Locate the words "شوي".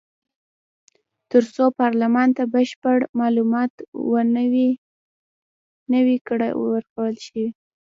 7.25-7.47